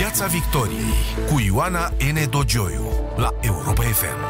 [0.00, 0.92] Piața Victoriei
[1.30, 2.30] cu Ioana N.
[2.30, 2.84] Dogioiu
[3.16, 4.20] la Europa FM.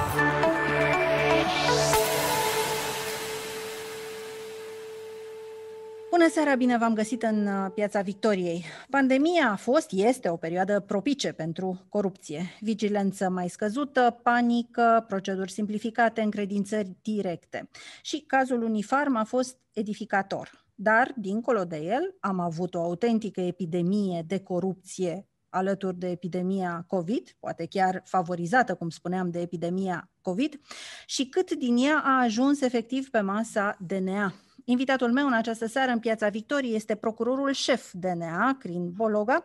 [6.10, 8.64] Bună seara, bine v-am găsit în uh, Piața Victoriei.
[8.88, 12.42] Pandemia a fost, este o perioadă propice pentru corupție.
[12.60, 17.68] Vigilență mai scăzută, panică, proceduri simplificate, încredințări directe.
[18.02, 20.64] Și cazul Unifarm a fost edificator.
[20.74, 27.36] Dar, dincolo de el, am avut o autentică epidemie de corupție alături de epidemia COVID,
[27.38, 30.60] poate chiar favorizată, cum spuneam, de epidemia COVID,
[31.06, 34.34] și cât din ea a ajuns efectiv pe masa DNA.
[34.64, 39.44] Invitatul meu în această seară în Piața Victoriei este procurorul șef DNA, Crin Bologa,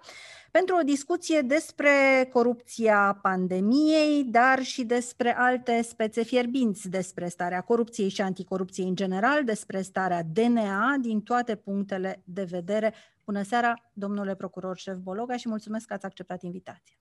[0.52, 1.90] pentru o discuție despre
[2.34, 9.44] corupția pandemiei, dar și despre alte spețe fierbinți, despre starea corupției și anticorupției în general,
[9.44, 12.94] despre starea DNA din toate punctele de vedere.
[13.26, 16.96] Bună seara, domnule procuror șef Bologa, și mulțumesc că ați acceptat invitația.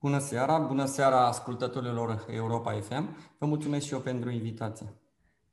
[0.00, 3.16] Bună seara, bună seara ascultătorilor Europa FM.
[3.38, 4.86] Vă mulțumesc și eu pentru invitație.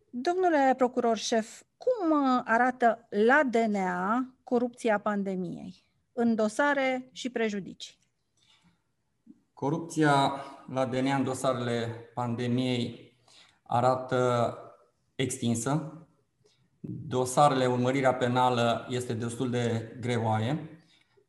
[0.09, 5.87] Domnule procuror șef, cum arată la DNA corupția pandemiei?
[6.19, 7.97] în dosare și prejudicii.
[9.53, 10.31] Corupția
[10.73, 13.13] la DNA în dosarele pandemiei
[13.63, 14.57] arată
[15.15, 15.93] extinsă.
[16.79, 20.79] Dosarele, urmărirea penală este destul de greoaie,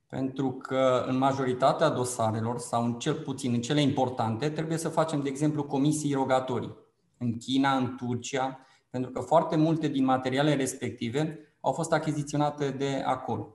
[0.09, 5.23] pentru că în majoritatea dosarelor, sau în cel puțin în cele importante, trebuie să facem,
[5.23, 6.77] de exemplu, comisii rogatorii.
[7.19, 8.59] În China, în Turcia,
[8.91, 13.55] pentru că foarte multe din materiale respective au fost achiziționate de acolo.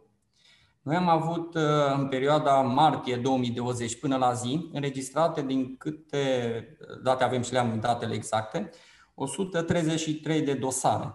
[0.81, 1.61] Noi am avut uh,
[1.97, 8.13] în perioada martie 2020 până la zi, înregistrate din câte date avem și le-am datele
[8.13, 8.69] exacte,
[9.13, 11.13] 133 de dosare.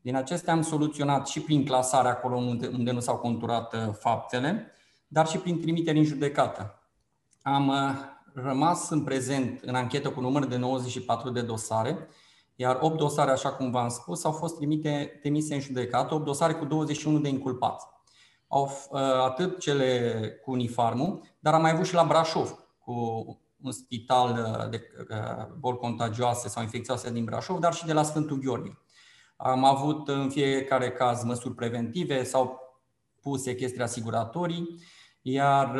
[0.00, 4.72] Din acestea am soluționat și prin clasare acolo unde, unde nu s-au conturat uh, faptele,
[5.08, 6.82] dar și prin trimiteri în judecată.
[7.42, 7.74] Am uh,
[8.34, 12.08] rămas în prezent în anchetă cu număr de 94 de dosare,
[12.56, 16.52] iar 8 dosare, așa cum v-am spus, au fost trimite, trimise în judecată, 8 dosare
[16.52, 17.86] cu 21 de inculpați
[18.48, 20.12] au uh, atât cele
[20.44, 22.92] cu uniformul, dar am mai avut și la Brașov, cu
[23.62, 28.02] un spital uh, de uh, boli contagioase sau infecțioase din Brașov, dar și de la
[28.02, 28.78] Sfântul Gheorghe.
[29.40, 32.60] Am avut în fiecare caz măsuri preventive sau
[33.20, 34.78] puse chestii asiguratorii,
[35.22, 35.78] iar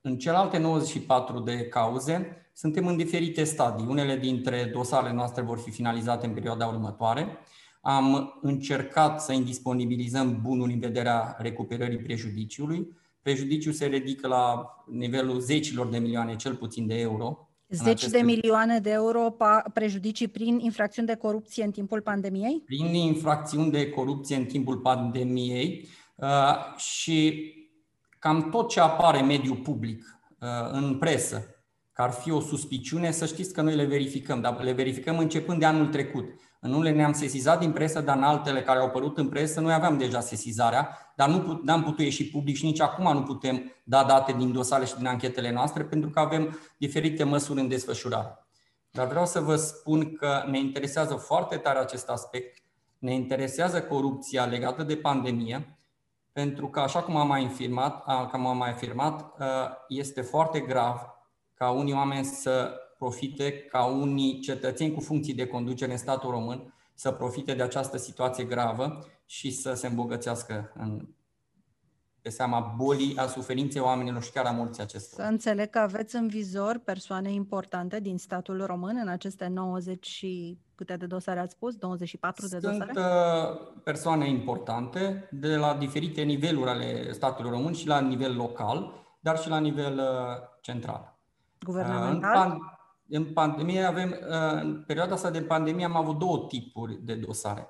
[0.00, 3.86] în celelalte 94 de cauze suntem în diferite stadii.
[3.88, 7.38] Unele dintre dosarele noastre vor fi finalizate în perioada următoare,
[7.80, 12.96] am încercat să indisponibilizăm bunul în vederea recuperării prejudiciului.
[13.22, 17.48] Prejudiciul se ridică la nivelul zecilor de milioane, cel puțin de euro.
[17.68, 19.36] Zeci de milioane de euro
[19.72, 22.62] prejudicii prin infracțiuni de corupție în timpul pandemiei?
[22.66, 27.52] Prin infracțiuni de corupție în timpul pandemiei uh, și
[28.18, 31.54] cam tot ce apare în mediul public, uh, în presă,
[31.92, 35.58] că ar fi o suspiciune, să știți că noi le verificăm, dar le verificăm începând
[35.58, 36.24] de anul trecut.
[36.66, 39.72] În unele ne-am sesizat din presă, dar în altele care au apărut în presă, noi
[39.72, 44.04] aveam deja sesizarea, dar nu am putut ieși public și nici acum nu putem da
[44.04, 48.46] date din dosare și din anchetele noastre, pentru că avem diferite măsuri în desfășurare.
[48.90, 52.62] Dar vreau să vă spun că ne interesează foarte tare acest aspect,
[52.98, 55.78] ne interesează corupția legată de pandemie,
[56.32, 59.36] pentru că, așa cum am mai afirmat, cum am mai afirmat
[59.88, 61.00] este foarte grav
[61.54, 66.74] ca unii oameni să profite ca unii cetățeni cu funcții de conducere în statul român
[66.94, 71.08] să profite de această situație gravă și să se îmbogățească în,
[72.22, 75.24] pe seama bolii, a suferinței oamenilor și chiar a morții acestora.
[75.24, 80.58] Să înțeleg că aveți în vizor persoane importante din statul român în aceste 90 și
[80.74, 81.74] câte de dosare ați spus?
[81.74, 82.90] 24 Sunt de dosare?
[82.94, 88.92] Sunt uh, persoane importante de la diferite niveluri ale statului român și la nivel local,
[89.20, 91.18] dar și la nivel uh, central.
[91.64, 92.50] Guvernamental?
[92.50, 92.58] În,
[93.08, 97.68] în pandemie avem, uh, în perioada asta de pandemie am avut două tipuri de dosare.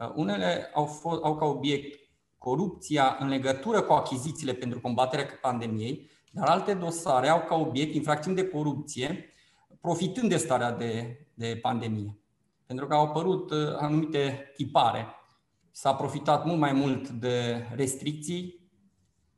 [0.00, 1.98] Uh, unele au, fost, au ca obiect
[2.38, 8.36] corupția în legătură cu achizițiile pentru combaterea pandemiei, dar alte dosare au ca obiect infracțiuni
[8.36, 9.32] de corupție
[9.80, 12.18] profitând de starea de, de pandemie.
[12.66, 15.06] Pentru că au apărut uh, anumite tipare.
[15.70, 18.68] S-a profitat mult mai mult de restricții.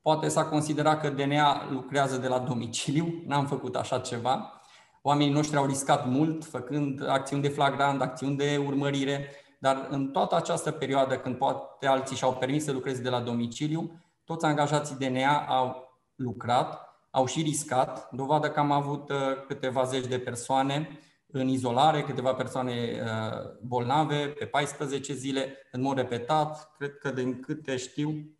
[0.02, 4.61] Poate s-a considerat că DNA lucrează de la domiciliu, n-am făcut așa ceva
[5.02, 10.36] Oamenii noștri au riscat mult făcând acțiuni de flagrant, acțiuni de urmărire, dar în toată
[10.36, 15.46] această perioadă, când poate alții și-au permis să lucreze de la domiciliu, toți angajații DNA
[15.46, 19.16] au lucrat, au și riscat, dovadă că am avut uh,
[19.46, 25.96] câteva zeci de persoane în izolare, câteva persoane uh, bolnave pe 14 zile, în mod
[25.96, 28.32] repetat, cred că din câte știu,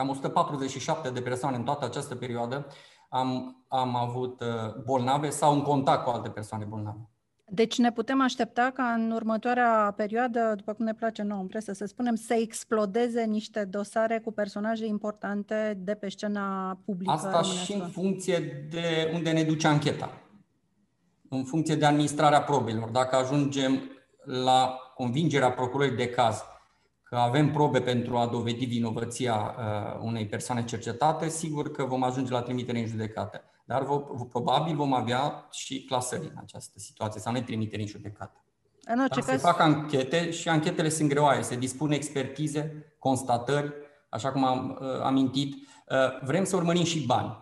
[0.00, 2.66] Cam 147 de persoane în toată această perioadă
[3.10, 7.08] am, am avut uh, bolnave sau în contact cu alte persoane bolnave.
[7.52, 11.72] Deci ne putem aștepta ca în următoarea perioadă, după cum ne place nouă în presă
[11.72, 17.12] să spunem, să explodeze niște dosare cu personaje importante de pe scena publică.
[17.12, 20.10] Asta și în funcție de unde ne duce ancheta.
[21.28, 22.88] În funcție de administrarea probelor.
[22.88, 23.80] Dacă ajungem
[24.24, 26.42] la convingerea procurării de caz
[27.10, 32.32] că avem probe pentru a dovedi vinovăția uh, unei persoane cercetate, sigur că vom ajunge
[32.32, 33.42] la trimitere în judecată.
[33.64, 38.44] Dar vo- probabil vom avea și clasări în această situație, sau ne trimiteri în judecată.
[38.84, 39.40] În orice Dar caz...
[39.40, 41.42] se fac anchete și anchetele sunt greoaie.
[41.42, 43.72] Se dispune expertize, constatări,
[44.08, 45.54] așa cum am uh, amintit.
[45.54, 47.38] Uh, vrem să urmărim și bani.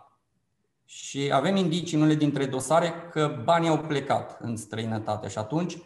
[0.85, 5.79] Și avem indicii în unele dintre dosare că banii au plecat în străinătate și atunci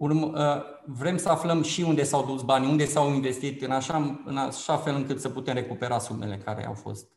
[0.00, 4.20] urm- uh, vrem să aflăm și unde s-au dus banii, unde s-au investit, în așa,
[4.24, 7.08] în așa fel încât să putem recupera sumele care au fost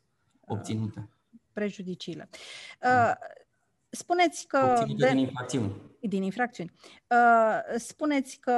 [0.48, 1.10] obținute.
[1.54, 2.30] Prejudiciile.
[2.84, 3.12] Uh,
[3.90, 4.76] spuneți că...
[4.80, 5.72] Obținute de, din infracțiuni.
[6.00, 6.72] Din infracțiuni.
[7.08, 8.54] Uh, spuneți că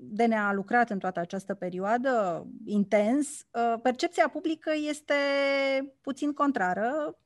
[0.00, 3.46] DNA a lucrat în toată această perioadă intens.
[3.82, 5.14] Percepția publică este
[6.00, 7.25] puțin contrară Mm,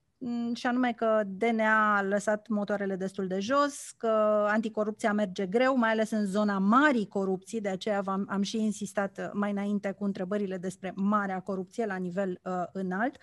[0.54, 4.06] și anume că DNA a lăsat motoarele destul de jos, că
[4.48, 9.18] anticorupția merge greu, mai ales în zona marii corupții, de aceea am, am și insistat
[9.18, 13.16] uh, mai înainte cu întrebările despre marea corupție la nivel uh, înalt.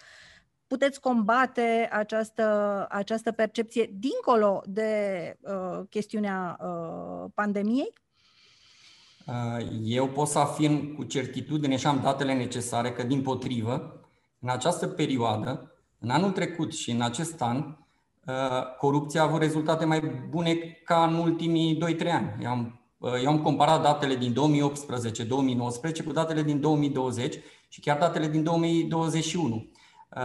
[0.67, 4.91] Puteți combate această, această percepție dincolo de
[5.41, 7.93] uh, chestiunea uh, pandemiei?
[9.27, 14.01] Uh, eu pot să afirm cu certitudine și am datele necesare că, din potrivă,
[14.39, 19.85] în această perioadă, în anul trecut și în acest an, uh, corupția a avut rezultate
[19.85, 19.99] mai
[20.29, 22.35] bune ca în ultimii 2-3 ani.
[22.41, 27.35] Eu am, uh, eu am comparat datele din 2018-2019 cu datele din 2020
[27.67, 29.71] și chiar datele din 2021.
[30.15, 30.21] Uh,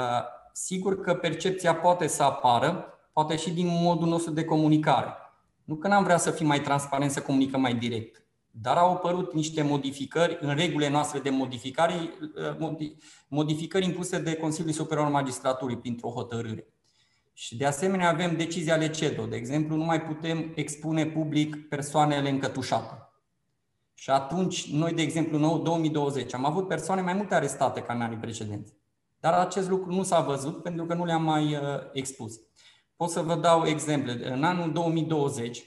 [0.52, 5.16] sigur că percepția poate să apară, poate și din modul nostru de comunicare.
[5.64, 8.22] Nu că n-am vrea să fim mai transparent, să comunicăm mai direct.
[8.54, 11.94] Dar au apărut niște modificări în regulile noastre de modificare,
[12.60, 12.92] uh,
[13.28, 16.66] modificări impuse de Consiliul Superior al Magistraturii printr-o hotărâre.
[17.32, 19.26] Și de asemenea avem decizia ale CEDO.
[19.26, 23.12] De exemplu, nu mai putem expune public persoanele încătușate.
[23.94, 28.00] Și atunci, noi, de exemplu, în 2020 am avut persoane mai multe arestate ca în
[28.00, 28.72] anii precedenți.
[29.20, 31.60] Dar acest lucru nu s-a văzut pentru că nu le-am mai uh,
[31.92, 32.40] expus.
[32.96, 34.32] Pot să vă dau exemple.
[34.32, 35.64] În anul 2020,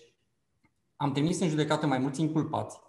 [1.05, 2.79] am trimis în judecată mai mulți inculpați,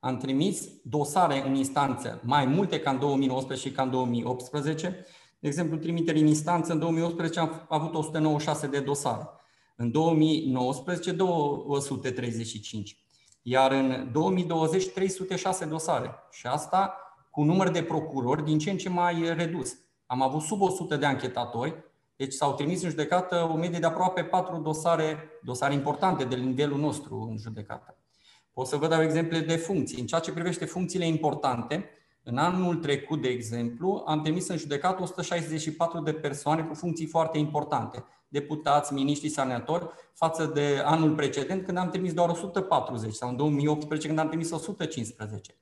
[0.00, 5.06] am trimis dosare în instanță mai multe ca în 2019 și ca în 2018.
[5.38, 9.28] De exemplu, trimiteri în instanță, în 2018 am avut 196 de dosare.
[9.76, 13.04] În 2019, 235.
[13.42, 16.14] Iar în 2020, 306 dosare.
[16.30, 16.96] Și asta
[17.30, 19.74] cu număr de procurori din ce în ce mai redus.
[20.06, 21.74] Am avut sub 100 de anchetatori,
[22.24, 26.78] deci s-au trimis în judecată o medie de aproape patru dosare, dosare importante de nivelul
[26.78, 27.96] nostru în judecată.
[28.52, 30.00] Pot să vă dau exemple de funcții.
[30.00, 31.88] În ceea ce privește funcțiile importante,
[32.22, 37.38] în anul trecut, de exemplu, am trimis în judecată 164 de persoane cu funcții foarte
[37.38, 43.36] importante, deputați, miniștri, senatori, față de anul precedent, când am trimis doar 140, sau în
[43.36, 45.56] 2018, când am trimis 115.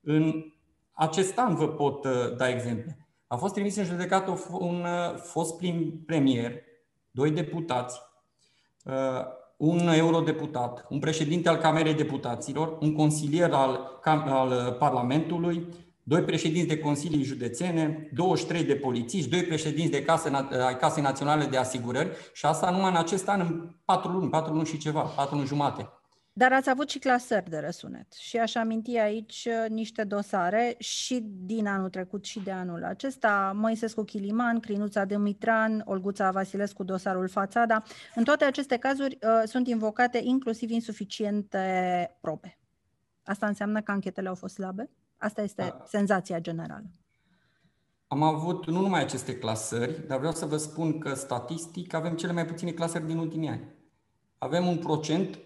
[0.00, 0.44] În
[0.92, 3.03] acest an vă pot uh, da exemple.
[3.34, 6.52] A fost trimis în judecată un uh, fost prim premier,
[7.10, 8.00] doi deputați,
[8.84, 8.92] uh,
[9.56, 15.68] un eurodeputat, un președinte al Camerei Deputaților, un consilier al, al uh, Parlamentului,
[16.02, 20.30] doi președinți de consilii județene, 23 de polițiști, doi președinți de case,
[20.66, 24.52] ai Casei Naționale de Asigurări și asta numai în acest an, în patru luni, patru
[24.52, 25.88] luni și ceva, patru luni jumate.
[26.36, 31.20] Dar ați avut și clasări de răsunet și aș aminti aici uh, niște dosare și
[31.22, 37.82] din anul trecut și de anul acesta, Moisescu Chiliman, Crinuța Dumitran, Olguța Vasilescu, dosarul Fațada.
[38.14, 42.58] În toate aceste cazuri uh, sunt invocate inclusiv insuficiente probe.
[43.24, 44.90] Asta înseamnă că anchetele au fost slabe?
[45.16, 45.84] Asta este da.
[45.86, 46.90] senzația generală.
[48.06, 52.32] Am avut nu numai aceste clasări, dar vreau să vă spun că statistic avem cele
[52.32, 53.64] mai puține clasări din ultimii ani.
[54.38, 55.38] Avem un procent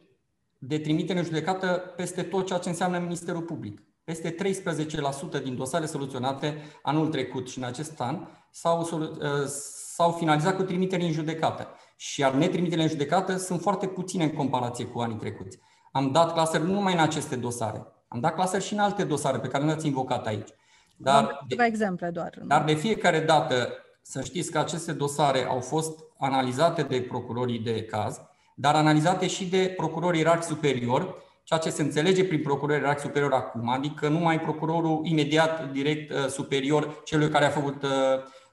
[0.59, 3.83] de trimitere în judecată peste tot ceea ce înseamnă Ministerul Public.
[4.05, 9.47] Peste 13% din dosare soluționate anul trecut și în acest an s-au, uh,
[9.95, 11.69] s-au finalizat cu trimitere în judecată.
[11.97, 15.59] Și iar netrimitere în judecată sunt foarte puține în comparație cu anii trecuți.
[15.93, 19.39] Am dat clasări nu numai în aceste dosare, am dat clasări și în alte dosare
[19.39, 20.49] pe care le-ați invocat aici.
[20.97, 22.39] Dar de, exemple doar.
[22.47, 23.69] Dar de fiecare dată
[24.03, 28.21] să știți că aceste dosare au fost analizate de procurorii de caz
[28.61, 33.33] dar analizate și de procurori ierarhi superior, ceea ce se înțelege prin procurorul ierarhic superior
[33.33, 37.91] acum, adică numai procurorul imediat direct uh, superior celui care a făcut uh,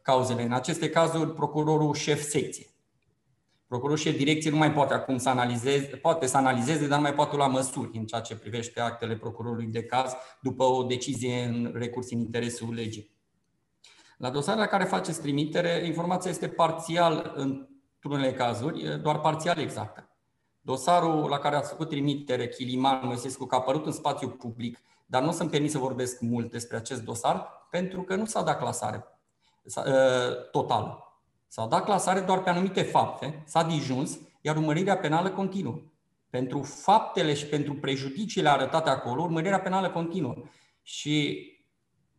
[0.01, 0.43] cauzele.
[0.43, 2.65] În aceste cazuri, procurorul șef secție.
[3.67, 7.13] Procurorul șef direcție nu mai poate acum să analizeze, poate să analizeze, dar nu mai
[7.13, 11.71] poate lua măsuri în ceea ce privește actele procurorului de caz după o decizie în
[11.75, 13.13] recurs în interesul legii.
[14.17, 17.33] La dosarele la care faceți trimitere, informația este parțial
[18.05, 20.09] într-unele cazuri, doar parțial exactă.
[20.61, 25.21] Dosarul la care ați făcut trimitere, Chiliman Moisescu, că a apărut în spațiu public, dar
[25.21, 28.57] nu o să-mi permit să vorbesc mult despre acest dosar, pentru că nu s-a dat
[28.57, 29.05] clasare
[29.77, 30.99] ă, totală.
[31.47, 35.81] S-a dat clasare doar pe anumite fapte, s-a dijuns, iar urmărirea penală continuă.
[36.29, 40.35] Pentru faptele și pentru prejudiciile arătate acolo, urmărirea penală continuă.
[40.81, 41.45] Și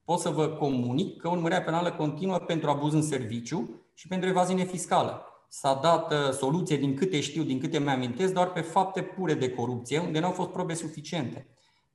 [0.05, 4.65] pot să vă comunic că urmărirea penală continuă pentru abuz în serviciu și pentru evaziune
[4.65, 9.35] fiscală s-a dat uh, soluție, din câte știu, din câte mi-amintesc, doar pe fapte pure
[9.35, 11.47] de corupție, unde nu au fost probe suficiente.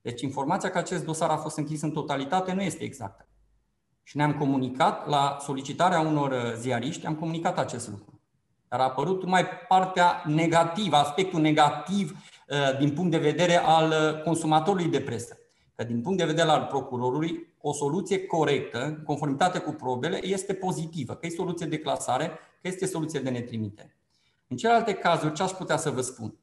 [0.02, 3.26] Deci informația că acest dosar a fost închis în totalitate nu este exactă.
[4.02, 8.20] Și ne-am comunicat, la solicitarea unor uh, ziariști, am comunicat acest lucru.
[8.68, 12.10] Dar a apărut mai partea negativă, aspectul negativ
[12.48, 15.36] uh, din punct de vedere al consumatorului de presă.
[15.74, 20.54] Că din punct de vedere al procurorului, o soluție corectă, în conformitate cu probele, este
[20.54, 23.96] pozitivă, că e soluție de clasare că este soluție de netrimite.
[24.48, 26.36] În celelalte cazuri, ce aș putea să vă spun?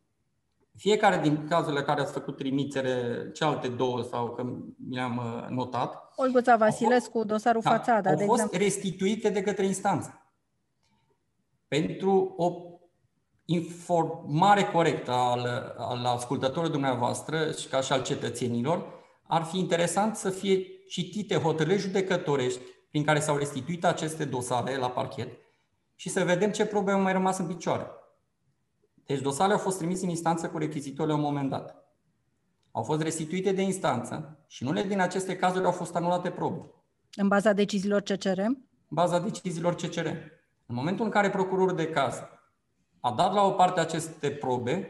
[0.76, 6.14] Fiecare din cazurile care ați făcut trimitere, cealaltă două sau că mi le-am uh, notat,
[6.16, 8.66] Olguța Vasilescu, fost, dosarul da, Fațada, au de fost exemplu.
[8.66, 10.34] restituite de către instanță.
[11.68, 12.52] Pentru o
[13.46, 18.86] informare corectă al, al ascultătorilor dumneavoastră și ca și al cetățenilor,
[19.28, 22.60] ar fi interesant să fie citite hotărâri judecătorești
[22.90, 25.30] prin care s-au restituit aceste dosare la parchet
[26.00, 27.88] și să vedem ce probe au mai rămas în picioare.
[29.06, 31.76] Deci dosarele au fost trimise în instanță cu rechizitorile la un moment dat.
[32.72, 36.72] Au fost restituite de instanță și nu din aceste cazuri au fost anulate probe.
[37.16, 38.40] În baza deciziilor CCR?
[38.40, 38.56] În
[38.90, 40.06] baza deciziilor CCR.
[40.66, 42.16] În momentul în care procurorul de caz
[43.00, 44.90] a dat la o parte aceste probe,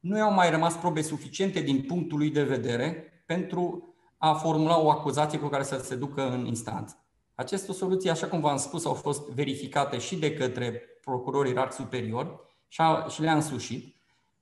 [0.00, 4.90] nu i-au mai rămas probe suficiente din punctul lui de vedere pentru a formula o
[4.90, 7.05] acuzație cu care să se ducă în instanță.
[7.36, 12.40] Aceste soluții, așa cum v-am spus, au fost verificate și de către procurorii rar superior
[13.08, 13.96] și le-a însușit.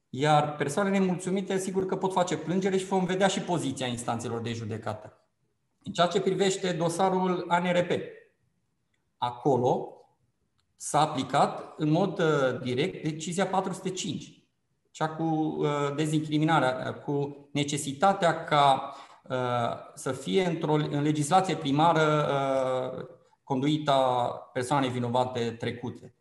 [0.09, 4.53] Iar persoanele nemulțumite, sigur că pot face plângere și vom vedea și poziția instanțelor de
[4.53, 5.19] judecată.
[5.83, 7.91] În ceea ce privește dosarul ANRP,
[9.19, 9.89] acolo
[10.77, 14.43] s-a aplicat în mod uh, direct decizia 405,
[14.91, 19.04] cea cu uh, dezincriminarea, cu necesitatea ca Uh,
[19.95, 23.07] să fie într-o în legislație primară uh,
[23.43, 26.15] conduita persoanei vinovate trecute.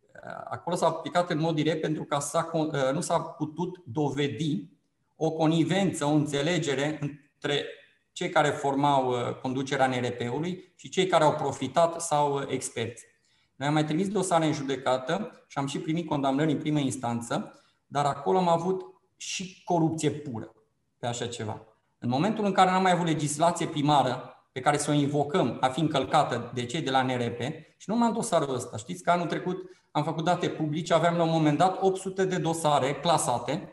[0.00, 2.50] Uh, acolo s-a aplicat în mod direct pentru că s-a,
[2.92, 4.68] nu s-a putut dovedi
[5.16, 7.64] o conivență, o înțelegere între
[8.12, 13.04] cei care formau conducerea NRP-ului și cei care au profitat sau experți.
[13.56, 17.62] Noi am mai trimis dosare în judecată și am și primit condamnări în primă instanță,
[17.86, 18.82] dar acolo am avut
[19.16, 20.54] și corupție pură
[20.98, 21.73] pe așa ceva.
[22.04, 25.68] În momentul în care n-am mai avut legislație primară pe care să o invocăm a
[25.68, 27.40] fi încălcată de cei de la NRP,
[27.76, 28.76] și nu m-am dosarul ăsta.
[28.76, 29.56] Știți că anul trecut
[29.90, 33.72] am făcut date publice, aveam la un moment dat 800 de dosare clasate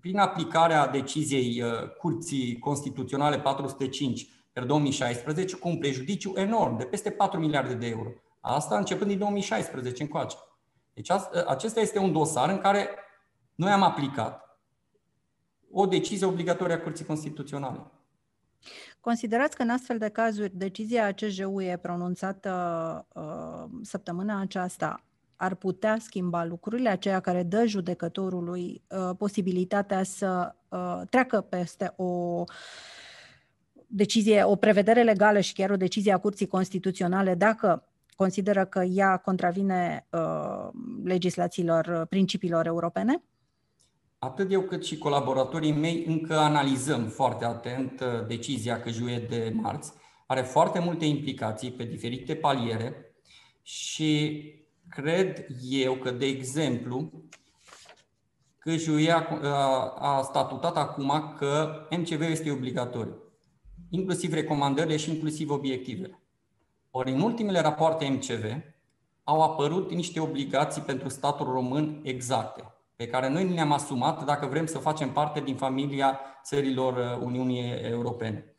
[0.00, 7.10] prin aplicarea deciziei uh, Curții Constituționale 405 per 2016 cu un prejudiciu enorm de peste
[7.10, 8.08] 4 miliarde de euro.
[8.40, 10.36] Asta începând din 2016 încoace.
[10.92, 11.10] Deci
[11.46, 12.88] acesta este un dosar în care
[13.54, 14.43] noi am aplicat
[15.74, 17.80] o decizie obligatorie a Curții Constituționale.
[19.00, 22.52] Considerați că în astfel de cazuri decizia CJU pronunțată
[23.12, 25.04] uh, săptămâna aceasta
[25.36, 32.44] ar putea schimba lucrurile, aceea care dă judecătorului uh, posibilitatea să uh, treacă peste o
[33.86, 39.16] decizie, o prevedere legală și chiar o decizie a Curții Constituționale dacă consideră că ea
[39.16, 40.68] contravine uh,
[41.04, 43.22] legislațiilor, principiilor europene?
[44.24, 49.92] Atât eu cât și colaboratorii mei încă analizăm foarte atent uh, decizia Căjuie de marți.
[50.26, 53.14] Are foarte multe implicații pe diferite paliere
[53.62, 54.42] și
[54.88, 57.10] cred eu că, de exemplu,
[58.58, 59.12] Căjuie
[59.98, 63.16] a statutat acum că MCV este obligatoriu,
[63.90, 66.22] inclusiv recomandările și inclusiv obiectivele.
[66.90, 68.44] Ori în ultimele rapoarte MCV
[69.24, 74.66] au apărut niște obligații pentru statul român exacte pe care noi ne-am asumat dacă vrem
[74.66, 78.56] să facem parte din familia țărilor uh, Uniunii Europene.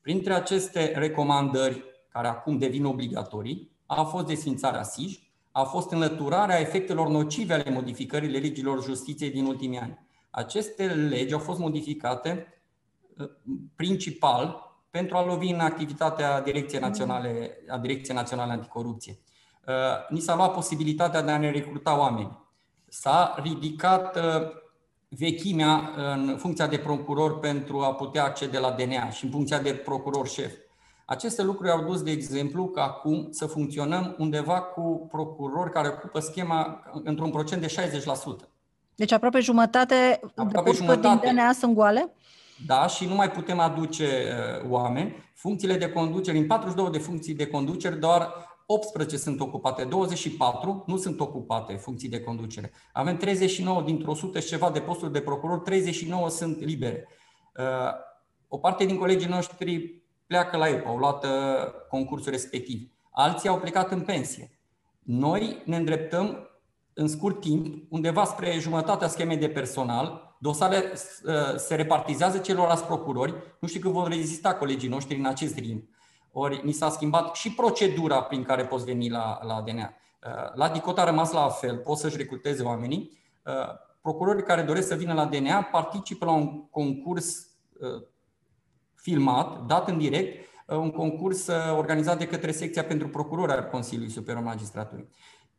[0.00, 5.18] Printre aceste recomandări, care acum devin obligatorii, a fost desfințarea SIJ,
[5.52, 10.06] a fost înlăturarea efectelor nocive ale modificării legilor justiției din ultimii ani.
[10.30, 12.62] Aceste legi au fost modificate
[13.18, 13.30] uh,
[13.76, 19.18] principal pentru a lovi în activitatea Direcției Naționale, a Direcției Naționale Anticorupție.
[19.66, 19.74] Uh,
[20.08, 22.47] ni s-a luat posibilitatea de a ne recruta oameni.
[22.88, 24.22] S-a ridicat uh,
[25.08, 29.72] vechimea în funcția de procuror pentru a putea accede la DNA și în funcția de
[29.72, 30.52] procuror șef.
[31.06, 36.20] Aceste lucruri au dus, de exemplu, că acum să funcționăm undeva cu procurori care ocupă
[36.20, 37.90] schema într-un procent de
[38.44, 38.48] 60%.
[38.94, 42.12] Deci aproape jumătate aproape de jumătate, din DNA sunt goale?
[42.66, 45.16] Da, și nu mai putem aduce uh, oameni.
[45.34, 48.32] Funcțiile de conducere, în 42 de funcții de conducere, doar
[48.70, 52.72] 18 sunt ocupate, 24 nu sunt ocupate funcții de conducere.
[52.92, 57.08] Avem 39 dintr-o 100 și ceva de posturi de procuror, 39 sunt libere.
[57.58, 57.64] Uh,
[58.48, 61.30] o parte din colegii noștri pleacă la EPA, au luat uh,
[61.88, 62.90] concursul respectiv.
[63.10, 64.58] Alții au plecat în pensie.
[65.02, 66.48] Noi ne îndreptăm
[66.92, 73.34] în scurt timp, undeva spre jumătatea schemei de personal, dosarele uh, se repartizează celorlalți procurori,
[73.60, 75.96] nu știu cât vor rezista colegii noștri în acest ritm.
[76.32, 79.94] Ori ni s-a schimbat și procedura prin care poți veni la, la DNA.
[80.26, 83.16] Uh, la DICOT a rămas la fel, poți să-și recruteze oamenii.
[84.02, 87.48] Procurorii care doresc să vină la DNA participă la un concurs
[89.00, 93.64] filmat, dat în direct, uh, un concurs uh, organizat de către secția pentru procurori al
[93.64, 95.08] Consiliului Superior Magistraturii.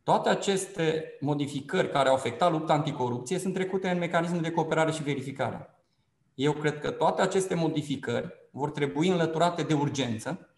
[0.02, 5.02] Toate aceste modificări care au afectat lupta anticorupție sunt trecute în mecanismul de cooperare și
[5.02, 5.74] verificare.
[6.34, 10.49] Eu cred că toate aceste modificări vor trebui înlăturate de urgență,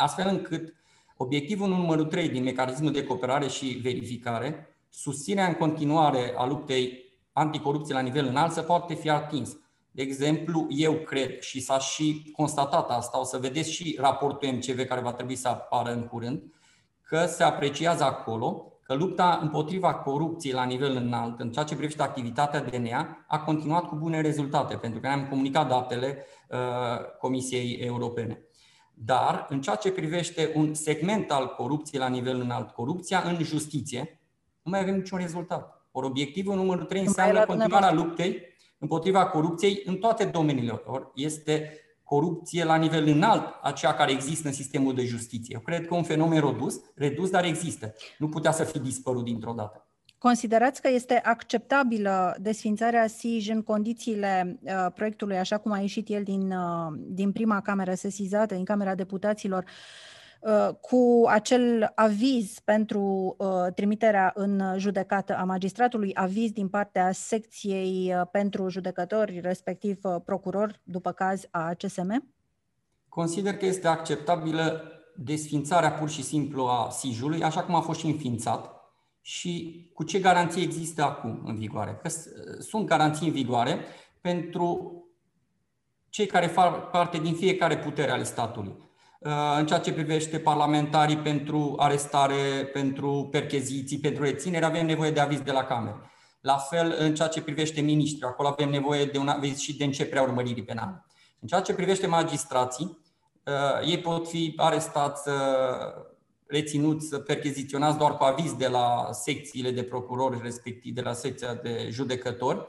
[0.00, 0.74] astfel încât
[1.16, 7.94] obiectivul numărul 3 din mecanismul de cooperare și verificare, susținerea în continuare a luptei anticorupție
[7.94, 9.56] la nivel înalt, să poate fi atins.
[9.90, 14.84] De exemplu, eu cred și s-a și constatat asta, o să vedeți și raportul MCV
[14.84, 16.42] care va trebui să apară în curând,
[17.02, 22.02] că se apreciază acolo că lupta împotriva corupției la nivel înalt, în ceea ce privește
[22.02, 26.58] activitatea DNA, a continuat cu bune rezultate, pentru că ne-am comunicat datele uh,
[27.18, 28.44] Comisiei Europene.
[29.04, 34.20] Dar, în ceea ce privește un segment al corupției la nivel înalt, corupția în justiție,
[34.62, 35.86] nu mai avem niciun rezultat.
[35.90, 38.42] Ori obiectivul numărul 3 înseamnă continuarea luptei
[38.78, 40.82] împotriva corupției în toate domeniile.
[41.14, 45.54] Este corupție la nivel înalt, aceea care există în sistemul de justiție.
[45.54, 47.92] Eu cred că un fenomen redus, redus, dar există.
[48.18, 49.89] Nu putea să fi dispărut dintr-o dată.
[50.20, 56.22] Considerați că este acceptabilă desfințarea SIJ în condițiile uh, proiectului, așa cum a ieșit el
[56.22, 59.70] din, uh, din prima cameră sesizată, din Camera Deputaților, uh,
[60.40, 68.14] Uh, cu acel aviz pentru uh, trimiterea în judecată a magistratului, aviz din partea secției
[68.14, 72.32] uh, pentru judecători, respectiv procuror, după caz a CSM?
[73.08, 74.82] Consider că este acceptabilă
[75.16, 78.79] desfințarea pur și simplu a SIJ-ului, așa cum a fost și înființat,
[79.20, 81.98] și cu ce garanții există acum în vigoare.
[82.02, 82.08] Că
[82.58, 83.84] sunt garanții în vigoare
[84.20, 84.94] pentru
[86.08, 88.88] cei care fac parte din fiecare putere ale statului.
[89.20, 95.20] Uh, în ceea ce privește parlamentarii pentru arestare, pentru percheziții, pentru reținere, avem nevoie de
[95.20, 96.10] aviz de la Cameră.
[96.40, 99.84] La fel, în ceea ce privește miniștri, acolo avem nevoie de un aviz și de
[99.84, 101.04] începerea urmăririi penale.
[101.40, 102.98] În ceea ce privește magistrații,
[103.44, 105.34] uh, ei pot fi arestați, uh,
[106.50, 111.88] reținuți, percheziționați doar cu aviz de la secțiile de procurori, respectiv de la secția de
[111.90, 112.66] judecători,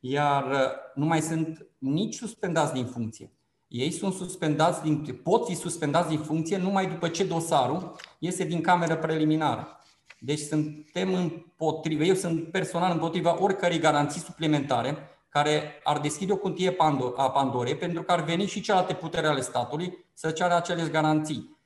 [0.00, 3.32] iar nu mai sunt nici suspendați din funcție
[3.74, 8.60] ei sunt suspendați din, pot fi suspendați din funcție numai după ce dosarul iese din
[8.60, 9.78] cameră preliminară.
[10.18, 14.96] Deci suntem împotriva, eu sunt personal împotriva oricărei garanții suplimentare
[15.28, 16.76] care ar deschide o cutie
[17.16, 21.58] a Pandorei pentru că ar veni și celelalte putere ale statului să ceară acele garanții.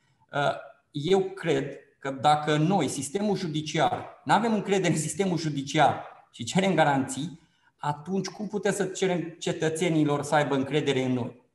[0.98, 6.44] Uh, eu cred că dacă noi, sistemul judiciar, nu avem încredere în sistemul judiciar și
[6.44, 7.40] cerem garanții,
[7.76, 11.46] atunci cum putem să cerem cetățenilor să aibă încredere în noi?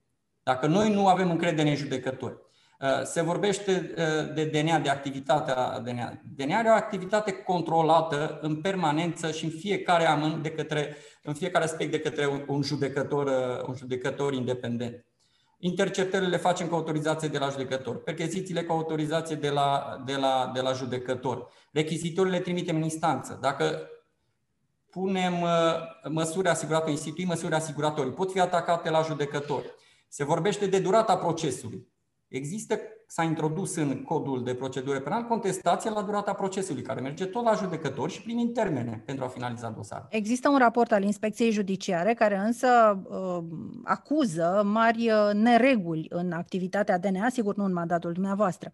[0.43, 2.37] Dacă noi nu avem încredere în judecători,
[2.79, 6.21] uh, se vorbește uh, de DNA, de activitatea DNA.
[6.35, 11.63] DNA are o activitate controlată în permanență și în fiecare amân de către, în fiecare
[11.63, 15.05] aspect de către un judecător, uh, un judecător independent.
[15.65, 20.51] Interceptările le facem cu autorizație de la judecător, perchezițiile cu autorizație de la, de la,
[20.53, 23.37] de la judecător, rechizitorile trimitem în instanță.
[23.41, 23.89] Dacă
[24.89, 25.33] punem
[26.09, 29.73] măsuri asiguratorii, instituim măsuri asiguratorii, pot fi atacate la judecători.
[30.07, 31.87] Se vorbește de durata procesului.
[32.27, 32.79] Există,
[33.13, 37.53] s-a introdus în codul de procedură penal contestația la durata procesului, care merge tot la
[37.53, 40.07] judecători și prin termene pentru a finaliza dosarul.
[40.09, 43.43] Există un raport al Inspecției Judiciare care însă uh,
[43.83, 48.71] acuză mari uh, nereguli în activitatea DNA, sigur nu în mandatul dumneavoastră.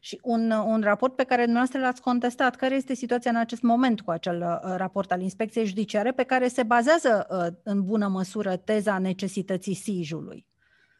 [0.00, 4.00] Și un, un raport pe care dumneavoastră l-ați contestat, care este situația în acest moment
[4.00, 8.56] cu acel uh, raport al Inspecției Judiciare, pe care se bazează uh, în bună măsură
[8.56, 10.46] teza necesității SIJ-ului?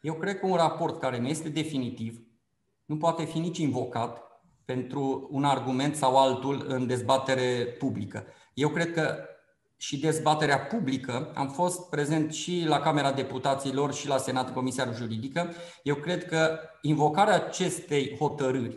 [0.01, 2.19] Eu cred că un raport care nu este definitiv
[2.85, 4.23] nu poate fi nici invocat
[4.65, 8.23] pentru un argument sau altul în dezbatere publică.
[8.53, 9.17] Eu cred că
[9.77, 15.53] și dezbaterea publică, am fost prezent și la Camera Deputaților și la Senat Comisia Juridică,
[15.83, 18.67] eu cred că invocarea acestei hotărâri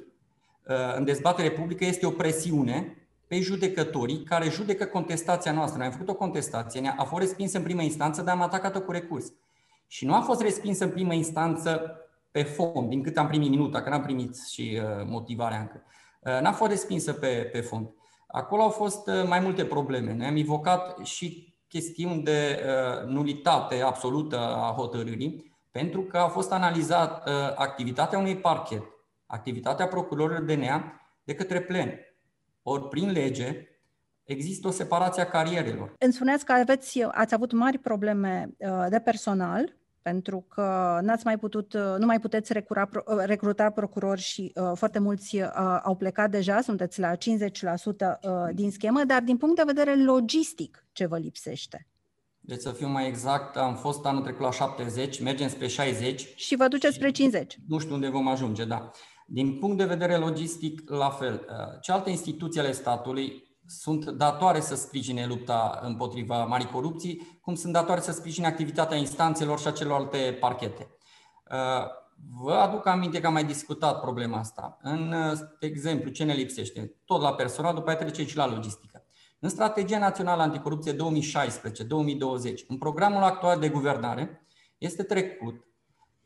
[0.66, 5.78] uh, în dezbatere publică este o presiune pe judecătorii care judecă contestația noastră.
[5.78, 8.90] Noi am făcut o contestație, a fost respinsă în primă instanță, dar am atacat-o cu
[8.90, 9.32] recurs.
[9.86, 11.96] Și nu a fost respinsă în primă instanță
[12.30, 15.84] pe fond, din cât am primit minuta, că n-am primit și uh, motivarea încă.
[16.20, 17.88] Uh, n-a fost respinsă pe, pe fond.
[18.26, 20.14] Acolo au fost uh, mai multe probleme.
[20.14, 22.62] Noi am invocat și chestiuni de
[23.06, 28.82] nulitate absolută a hotărârii, pentru că a fost analizat activitatea unui parchet,
[29.26, 31.98] activitatea procurorilor DNA de către plen.
[32.62, 33.68] Ori prin lege
[34.24, 35.94] există o separație a carierelor.
[35.98, 38.50] Îmi spuneați că aveți, ați avut mari probleme
[38.88, 42.88] de personal pentru că n-ați mai putut, nu mai puteți recura,
[43.24, 48.70] recruta procurori și uh, foarte mulți uh, au plecat deja, sunteți la 50% uh, din
[48.70, 51.86] schemă, dar din punct de vedere logistic, ce vă lipsește?
[52.40, 56.34] Deci să fiu mai exact, am fost anul trecut la 70, mergem spre 60.
[56.36, 57.58] Și vă duceți spre 50.
[57.66, 58.90] Nu știu unde vom ajunge, da.
[59.26, 61.46] Din punct de vedere logistic, la fel.
[61.48, 67.54] Uh, ce alte instituții ale statului sunt datoare să sprijine lupta împotriva marii corupții, cum
[67.54, 70.88] sunt datoare să sprijine activitatea instanțelor și a celorlalte parchete.
[71.50, 71.86] Uh,
[72.42, 74.78] vă aduc aminte că am mai discutat problema asta.
[74.82, 76.94] În uh, exemplu, ce ne lipsește?
[77.04, 79.04] Tot la personal, după aceea trece și la logistică.
[79.38, 80.96] În Strategia Națională Anticorupție 2016-2020,
[82.68, 84.46] în programul actual de guvernare,
[84.78, 85.66] este trecut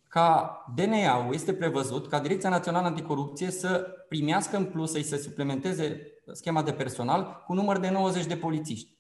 [0.09, 6.12] ca DNA-ul este prevăzut ca Direcția Națională Anticorupție să primească în plus, să-i se suplimenteze
[6.33, 8.97] schema de personal cu număr de 90 de polițiști.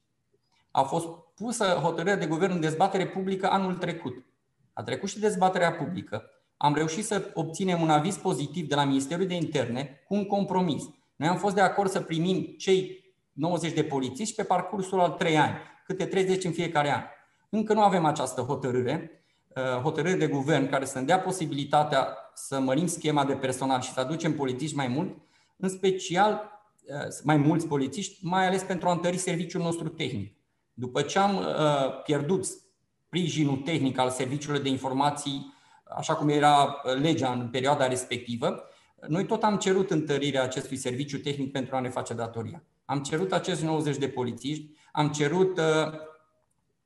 [0.70, 4.24] A fost pusă hotărârea de guvern în dezbatere publică anul trecut.
[4.72, 6.30] A trecut și dezbaterea publică.
[6.56, 10.85] Am reușit să obținem un aviz pozitiv de la Ministerul de Interne cu un compromis.
[11.16, 13.00] Noi am fost de acord să primim cei
[13.32, 15.54] 90 de polițiști pe parcursul al 3 ani,
[15.87, 17.02] câte 30 în fiecare an.
[17.50, 19.22] Încă nu avem această hotărâre,
[19.56, 23.92] Uh, hotărâri de guvern care să ne dea posibilitatea să mărim schema de personal și
[23.92, 25.16] să aducem polițiști mai mult,
[25.56, 26.51] în special uh,
[27.22, 30.36] mai mulți polițiști, mai ales pentru a întări serviciul nostru tehnic.
[30.72, 35.54] După ce am uh, pierdut sprijinul tehnic al serviciului de informații,
[35.96, 38.62] așa cum era legea în perioada respectivă,
[39.08, 42.64] noi tot am cerut întărirea acestui serviciu tehnic pentru a ne face datoria.
[42.84, 45.60] Am cerut acești 90 de polițiști, am cerut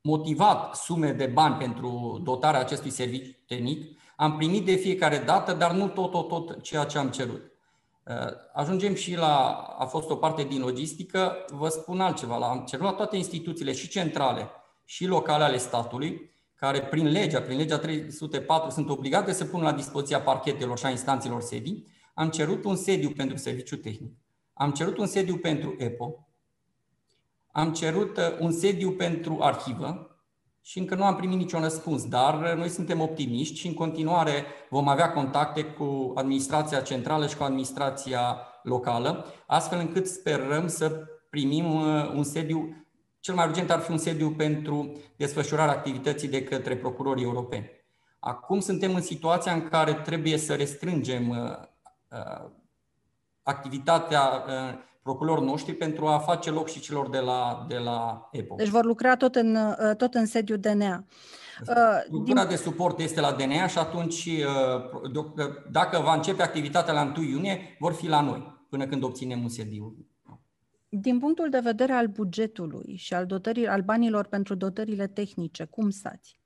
[0.00, 5.72] motivat sume de bani pentru dotarea acestui serviciu tehnic, am primit de fiecare dată, dar
[5.72, 7.55] nu tot, tot, tot ceea ce am cerut.
[8.10, 8.14] Uh,
[8.52, 12.92] ajungem și la, a fost o parte din logistică, vă spun altceva, am cerut la
[12.92, 14.50] toate instituțiile și centrale
[14.84, 19.72] și locale ale statului, care prin legea, prin legea 304 sunt obligate să pună la
[19.72, 24.12] dispoziția parchetelor și a instanțelor sedii, am cerut un sediu pentru serviciu tehnic.
[24.52, 26.28] Am cerut un sediu pentru EPO,
[27.52, 30.15] am cerut uh, un sediu pentru arhivă
[30.66, 34.44] și încă nu am primit niciun răspuns, dar uh, noi suntem optimiști și în continuare
[34.70, 40.88] vom avea contacte cu administrația centrală și cu administrația locală, astfel încât sperăm să
[41.30, 42.86] primim uh, un sediu
[43.20, 47.70] cel mai urgent ar fi un sediu pentru desfășurarea activității de către procurorii europeni.
[48.18, 51.56] Acum suntem în situația în care trebuie să restrângem
[53.42, 54.44] activitatea
[55.06, 58.54] procurorii noștri pentru a face loc și celor de la, de la EPO.
[58.54, 61.04] Deci vor lucra tot în, uh, tot în sediul DNA.
[61.62, 62.48] Structura uh, Din...
[62.48, 67.76] de suport este la DNA și atunci, uh, dacă va începe activitatea la 1 iunie,
[67.78, 69.96] vor fi la noi, până când obținem un sediu.
[70.88, 75.90] Din punctul de vedere al bugetului și al, dotării, al banilor pentru dotările tehnice, cum
[75.90, 76.40] stați?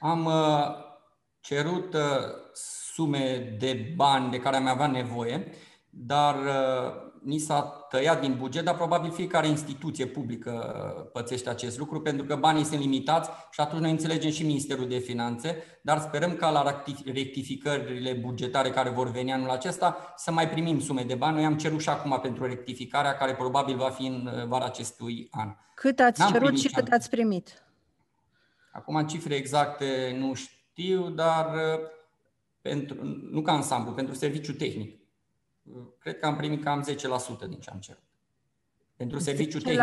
[0.00, 0.28] Am
[1.40, 1.96] cerut
[2.92, 5.52] sume de bani de care am avea nevoie,
[5.90, 6.34] dar
[7.22, 10.50] ni s-a tăiat din buget, dar probabil fiecare instituție publică
[11.12, 14.98] pățește acest lucru, pentru că banii sunt limitați și atunci noi înțelegem și Ministerul de
[14.98, 20.80] Finanțe, dar sperăm ca la rectificările bugetare care vor veni anul acesta să mai primim
[20.80, 21.34] sume de bani.
[21.34, 25.56] Noi am cerut și acum pentru rectificarea care probabil va fi în vara acestui an.
[25.74, 27.62] Cât ați N-am cerut și cât ați primit?
[28.72, 31.46] Acum în cifre exacte nu știu, dar
[32.62, 32.96] pentru,
[33.30, 34.99] nu ca ansamblu, pentru serviciu tehnic
[35.98, 38.02] cred că am primit cam 10% din ce am cerut.
[38.96, 39.80] Pentru serviciu 10% tehnic.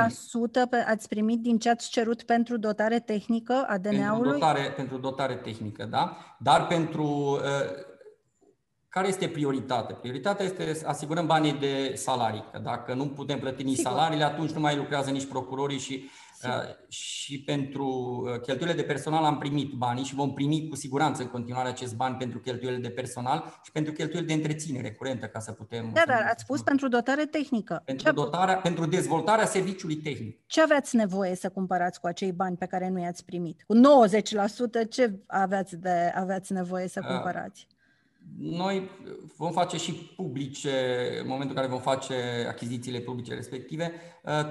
[0.88, 4.30] ați primit din ce ați cerut pentru dotare tehnică a DNA-ului?
[4.30, 6.18] Pentru dotare, pentru dotare tehnică, da.
[6.40, 7.40] Dar pentru uh,
[8.90, 9.96] care este prioritatea?
[9.96, 12.46] Prioritatea este să asigurăm banii de salarii.
[12.52, 13.92] Că dacă nu putem plăti nici Sigur.
[13.92, 16.10] salariile, atunci nu mai lucrează nici procurorii și,
[16.44, 17.86] uh, și pentru
[18.26, 21.96] uh, cheltuielile de personal am primit banii și vom primi cu siguranță în continuare acest
[21.96, 25.90] bani pentru cheltuielile de personal și pentru cheltuielile de întreținere curentă ca să putem...
[25.94, 27.82] Da, dar ați spus pentru dotare tehnică.
[27.86, 30.40] pentru, dotarea, pentru dezvoltarea serviciului tehnic.
[30.46, 33.64] Ce aveți nevoie să cumpărați cu acei bani pe care nu i-ați primit?
[33.68, 33.76] Cu
[34.86, 37.68] 90% ce aveți, de, aveți nevoie să Uh, cumpărați?
[38.38, 38.90] Noi
[39.38, 40.70] vom face și publice,
[41.22, 43.92] în momentul în care vom face achizițiile publice respective,
[44.24, 44.46] uh,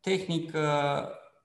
[0.00, 0.60] tehnică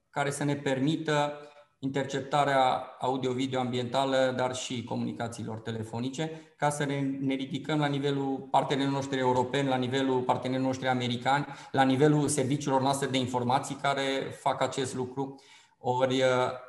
[0.09, 1.33] care să ne permită
[1.79, 8.95] interceptarea audio-video ambientală, dar și comunicațiilor telefonice, ca să ne, ne ridicăm la nivelul partenerilor
[8.95, 14.61] noștri europeni, la nivelul partenerilor noștri americani, la nivelul serviciilor noastre de informații care fac
[14.61, 15.41] acest lucru.
[15.79, 16.27] Ori uh,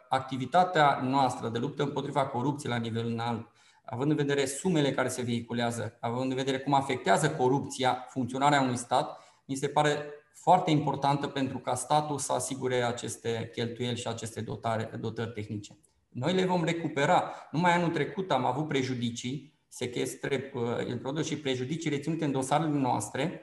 [0.09, 3.47] activitatea noastră de luptă împotriva corupției la nivel înalt,
[3.91, 8.77] având în vedere sumele care se vehiculează, având în vedere cum afectează corupția funcționarea unui
[8.77, 14.41] stat, mi se pare foarte importantă pentru ca statul să asigure aceste cheltuieli și aceste
[14.41, 15.79] dotare, dotări tehnice.
[16.09, 17.33] Noi le vom recupera.
[17.51, 20.53] Numai anul trecut am avut prejudicii, sechestre,
[20.89, 23.43] el produs și prejudicii reținute în dosarele noastre,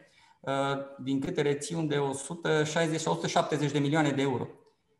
[1.03, 1.97] din câte rețiun de
[3.67, 4.47] 160-170 de milioane de euro.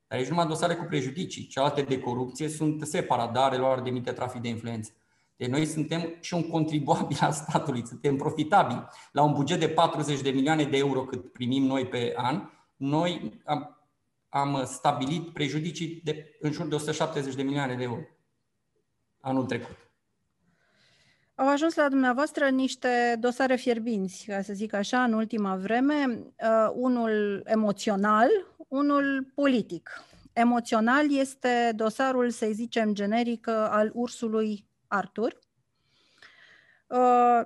[0.07, 1.47] Dar aici numai dosare cu prejudicii.
[1.47, 4.91] Cealaltă de corupție sunt separat, dar reluare de minte, trafic de influență.
[5.35, 8.87] Deci noi suntem și un contribuabil al statului, suntem profitabili.
[9.11, 13.41] La un buget de 40 de milioane de euro cât primim noi pe an, noi
[13.45, 13.77] am,
[14.29, 18.01] am stabilit prejudicii de în jur de 170 de milioane de euro
[19.25, 19.75] anul trecut.
[21.35, 26.69] Au ajuns la dumneavoastră niște dosare fierbinți, ca să zic așa, în ultima vreme, uh,
[26.73, 28.29] unul emoțional,
[28.67, 29.89] unul politic.
[30.33, 35.39] Emoțional este dosarul, să zicem, generic al ursului Artur.
[36.87, 37.41] Uh,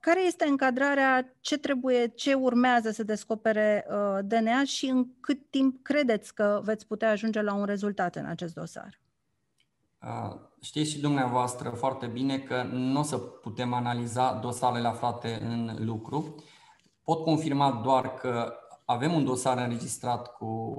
[0.00, 5.82] care este încadrarea, ce trebuie, ce urmează să descopere uh, DNA și în cât timp
[5.82, 9.00] credeți că veți putea ajunge la un rezultat în acest dosar?
[10.02, 15.76] Uh, știți și dumneavoastră foarte bine că nu o să putem analiza dosarele aflate în
[15.78, 16.34] lucru.
[17.02, 18.54] Pot confirma doar că
[18.84, 20.74] avem un dosar înregistrat cu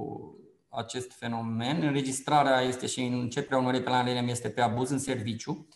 [0.69, 1.81] acest fenomen.
[1.81, 5.67] Înregistrarea este și începerea unor penale este pe abuz în serviciu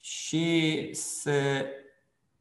[0.00, 1.66] și se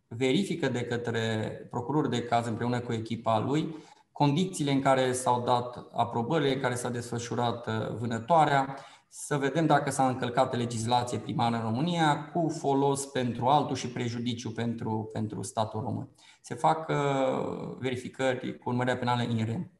[0.07, 3.75] verifică de către procurorul de caz împreună cu echipa lui
[4.11, 9.91] condițiile în care s-au dat aprobările, în care s-a desfășurat uh, vânătoarea, să vedem dacă
[9.91, 15.81] s-a încălcat legislație primară în România cu folos pentru altul și prejudiciu pentru, pentru statul
[15.81, 16.09] român.
[16.41, 19.71] Se fac uh, verificări cu urmărirea penală în rem.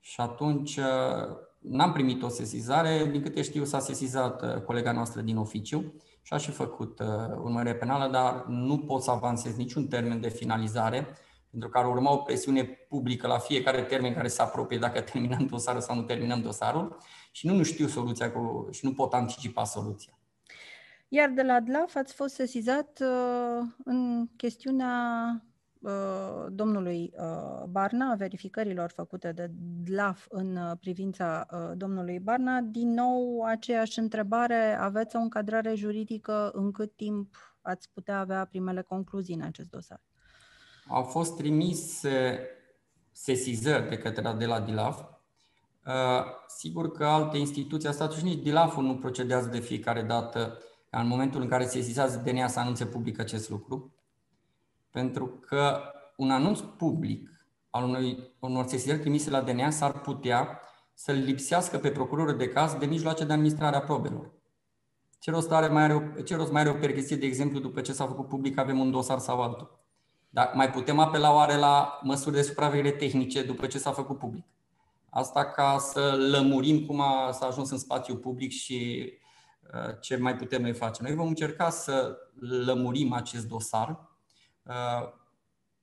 [0.00, 5.36] Și atunci uh, n-am primit o sesizare, din câte știu s-a sesizat colega noastră din
[5.36, 7.06] oficiu și a și făcut uh,
[7.36, 11.06] urmărire penală, dar nu pot să avansez niciun termen de finalizare,
[11.50, 15.46] pentru că ar urma o presiune publică la fiecare termen care se apropie dacă terminăm
[15.46, 16.96] dosarul sau nu terminăm dosarul
[17.30, 20.12] și nu, nu știu soluția cu, și nu pot anticipa soluția.
[21.08, 25.49] Iar de la DLAF ați fost sesizat uh, în chestiunea uh,
[26.48, 29.50] domnului uh, Barna, verificărilor făcute de
[29.82, 32.60] DLAF în uh, privința uh, domnului Barna.
[32.60, 38.82] Din nou, aceeași întrebare, aveți o încadrare juridică în cât timp ați putea avea primele
[38.82, 40.00] concluzii în acest dosar?
[40.88, 42.40] Au fost trimise
[43.12, 45.02] sesizări de către de la DILAF.
[46.46, 50.58] Sigur că alte instituții a statului și nici DILAF-ul nu procedează de fiecare dată
[50.90, 53.99] în momentul în care se sesizează DNA să anunțe public acest lucru.
[54.90, 55.80] Pentru că
[56.16, 57.30] un anunț public
[57.70, 60.60] al unui, unor sesizări trimise la DNA s-ar putea
[60.94, 64.32] să lipsească pe procurorul de caz de mijloace de administrare a probelor.
[65.18, 67.80] Ce rost, are, mai are o, ce rost mai are o percheție, de exemplu, după
[67.80, 69.78] ce s-a făcut public, avem un dosar sau altul?
[70.28, 74.44] Dar mai putem apela oare la măsuri de supraveghere tehnice după ce s-a făcut public?
[75.10, 79.10] Asta ca să lămurim cum a, s-a ajuns în spațiu public și
[79.74, 81.02] uh, ce mai putem noi face.
[81.02, 82.16] Noi vom încerca să
[82.64, 84.09] lămurim acest dosar.
[84.62, 85.08] Uh,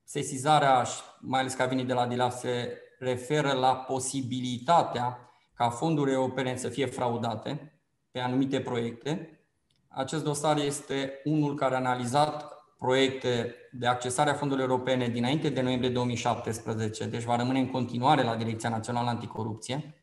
[0.03, 0.85] sesizarea,
[1.19, 5.19] mai ales că a venit de la DILAF, se referă la posibilitatea
[5.53, 9.39] ca fondurile europene să fie fraudate pe anumite proiecte.
[9.87, 15.61] Acest dosar este unul care a analizat proiecte de accesare a fondurilor europene dinainte de
[15.61, 19.95] noiembrie 2017, deci va rămâne în continuare la Direcția Națională Anticorupție.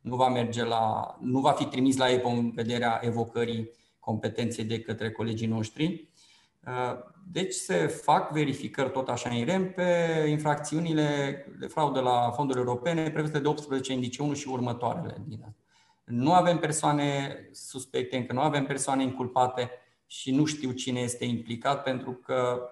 [0.00, 4.80] Nu va, merge la, nu va fi trimis la EPO în vederea evocării competenței de
[4.80, 6.09] către colegii noștri.
[7.32, 13.10] Deci se fac verificări tot așa în REM pe infracțiunile de fraudă la fonduri europene
[13.10, 15.16] prevăzute de 18 indice 1 și următoarele.
[16.04, 19.70] Nu avem persoane suspecte, încă nu avem persoane inculpate,
[20.06, 22.68] și nu știu cine este implicat pentru că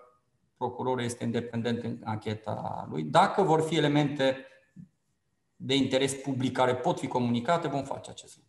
[0.57, 3.03] procurorul este independent în ancheta lui.
[3.03, 4.46] Dacă vor fi elemente
[5.57, 8.47] de interes public care pot fi comunicate, vom face acest lucru.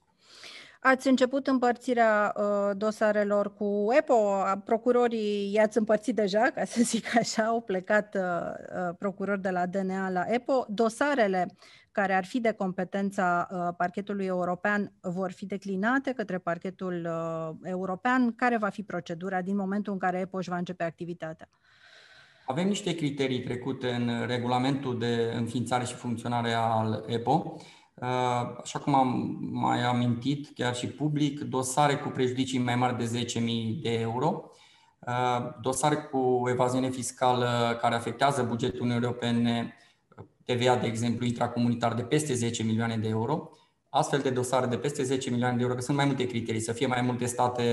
[0.81, 7.43] Ați început împărțirea uh, dosarelor cu EPO, procurorii i-ați împărțit deja, ca să zic așa,
[7.43, 10.65] au plecat uh, uh procurori de la DNA la EPO.
[10.67, 11.55] Dosarele
[11.91, 18.35] care ar fi de competența uh, parchetului european vor fi declinate către parchetul uh, european.
[18.35, 21.49] Care va fi procedura din momentul în care EPO își va începe activitatea?
[22.45, 27.55] Avem niște criterii trecute în regulamentul de înființare și funcționare al EPO.
[28.01, 33.25] Uh, așa cum am mai amintit, chiar și public, dosare cu prejudicii mai mari de
[33.25, 34.51] 10.000 de euro,
[35.61, 39.73] dosare cu evaziune fiscală care afectează bugetul Uniunii Europene.
[40.45, 43.49] TVA, de exemplu, intracomunitar de peste 10 milioane de euro,
[43.89, 46.71] astfel de dosare de peste 10 milioane de euro, că sunt mai multe criterii, să
[46.71, 47.63] fie mai multe state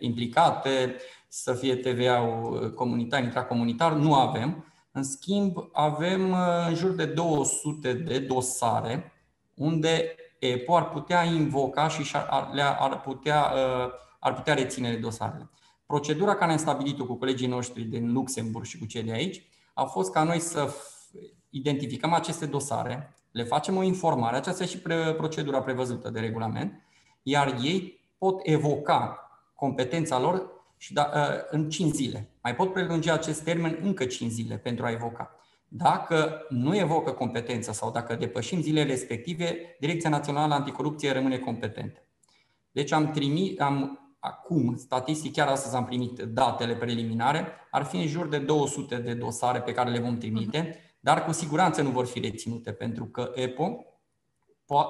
[0.00, 0.96] implicate,
[1.28, 4.64] să fie TVA-ul comunitar, intracomunitar, nu avem.
[4.92, 9.12] În schimb, avem uh, în jur de 200 de dosare
[9.58, 12.16] unde EPO ar putea invoca și
[12.78, 13.90] ar putea, uh,
[14.20, 15.50] ar putea reține dosarele.
[15.86, 19.84] Procedura care am stabilit-o cu colegii noștri din Luxemburg și cu cei de aici a
[19.84, 20.74] fost ca noi să
[21.50, 24.82] identificăm aceste dosare, le facem o informare, aceasta e și
[25.16, 26.82] procedura prevăzută de regulament,
[27.22, 32.30] iar ei pot evoca competența lor și da, ă, în 5 zile.
[32.42, 35.37] Mai pot prelungi acest termen încă 5 zile pentru a evoca.
[35.68, 42.00] Dacă nu evocă competența sau dacă depășim zilele respective, Direcția Națională Anticorupție rămâne competentă.
[42.70, 48.06] Deci am trimis, am, acum, statistic, chiar astăzi am primit datele preliminare, ar fi în
[48.06, 52.06] jur de 200 de dosare pe care le vom trimite dar cu siguranță nu vor
[52.06, 53.84] fi reținute, pentru că EPO
[54.66, 54.86] uh,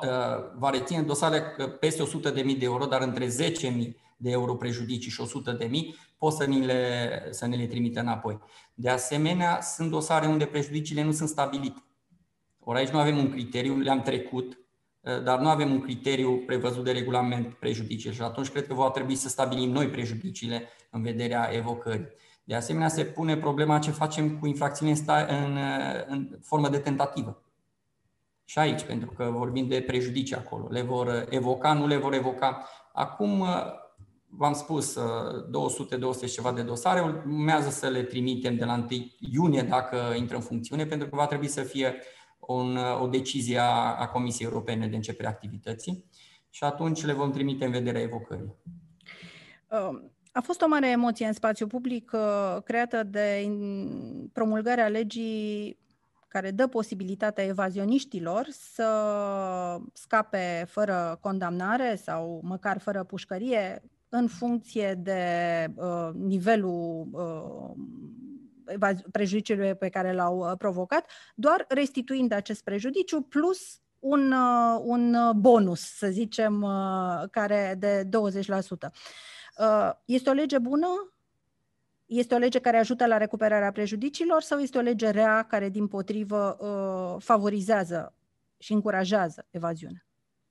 [0.56, 5.22] va reține dosare uh, peste 100.000 de euro, dar între 10.000 de euro prejudicii și
[5.68, 5.70] 100.000
[6.18, 8.38] pot să ni le, să ne le trimite înapoi.
[8.74, 11.83] De asemenea, sunt dosare unde prejudiciile nu sunt stabilite.
[12.61, 14.59] Ori aici nu avem un criteriu, le-am trecut,
[15.00, 18.90] uh, dar nu avem un criteriu prevăzut de regulament prejudiciile și atunci cred că va
[18.90, 22.09] trebui să stabilim noi prejudiciile în vederea evocării.
[22.44, 25.59] De asemenea, se pune problema ce facem cu infracțiuni în, în,
[26.07, 27.42] în formă de tentativă.
[28.44, 30.66] Și aici, pentru că vorbim de prejudicii acolo.
[30.70, 32.68] Le vor evoca, nu le vor evoca.
[32.92, 33.46] Acum,
[34.30, 34.98] v-am spus,
[36.26, 38.86] 200-200 ceva de dosare, urmează să le trimitem de la 1
[39.18, 41.94] iunie dacă intră în funcțiune, pentru că va trebui să fie
[42.38, 46.04] un, o decizie a, a Comisiei Europene de începere activității.
[46.50, 48.54] Și atunci le vom trimite în vederea evocării.
[49.70, 53.48] Um a fost o mare emoție în spațiu public uh, creată de
[54.32, 55.78] promulgarea legii
[56.28, 58.88] care dă posibilitatea evazioniștilor să
[59.92, 65.22] scape fără condamnare sau măcar fără pușcărie în funcție de
[65.74, 67.70] uh, nivelul uh,
[69.12, 75.80] prejudiciului pe care l-au uh, provocat, doar restituind acest prejudiciu plus un, uh, un bonus,
[75.80, 78.92] să zicem, uh, care de 20%.
[79.58, 81.12] Uh, este o lege bună?
[82.06, 85.86] Este o lege care ajută la recuperarea prejudiciilor sau este o lege rea care, din
[85.86, 88.14] potrivă, uh, favorizează
[88.58, 90.07] și încurajează evaziunea?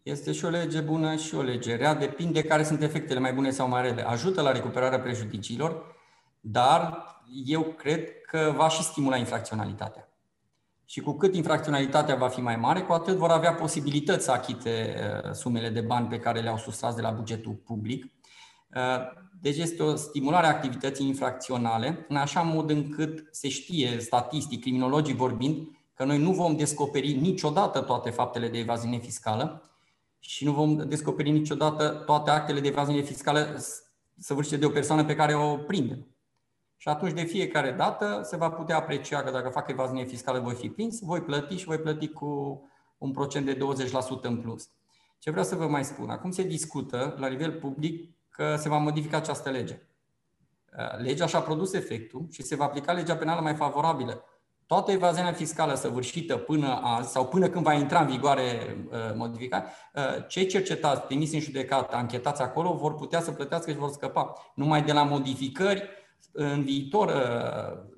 [0.07, 3.49] Este și o lege bună și o lege rea, depinde care sunt efectele mai bune
[3.49, 4.07] sau mai rele.
[4.07, 5.95] Ajută la recuperarea prejudiciilor,
[6.39, 7.05] dar
[7.45, 10.09] eu cred că va și stimula infracționalitatea.
[10.85, 14.95] Și cu cât infracționalitatea va fi mai mare, cu atât vor avea posibilități să achite
[15.25, 18.03] uh, sumele de bani pe care le-au sustras de la bugetul public.
[18.03, 18.81] Uh,
[19.41, 25.15] deci este o stimulare a activității infracționale, în așa mod încât se știe, statistic, criminologii
[25.15, 29.61] vorbind, că noi nu vom descoperi niciodată toate faptele de evaziune fiscală
[30.19, 33.61] și nu vom descoperi niciodată toate actele de evaziune fiscală
[34.19, 36.07] săvârșite de o persoană pe care o prindem.
[36.75, 40.53] Și atunci, de fiecare dată, se va putea aprecia că dacă fac evaziune fiscală, voi
[40.53, 42.61] fi prins, voi plăti și voi plăti cu
[42.97, 44.69] un procent de 20% în plus.
[45.19, 46.09] Ce vreau să vă mai spun?
[46.09, 49.81] Acum se discută la nivel public că se va modifica această lege.
[50.77, 54.23] Uh, legea și-a produs efectul și se va aplica legea penală mai favorabilă.
[54.67, 59.73] Toată evaziunea fiscală săvârșită până azi sau până când va intra în vigoare uh, modificarea,
[59.93, 64.33] uh, cei cercetați, trimiși în judecată, anchetați acolo, vor putea să plătească și vor scăpa.
[64.55, 65.89] Numai de la modificări
[66.31, 67.11] în viitor.